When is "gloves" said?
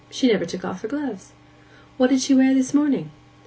0.87-1.31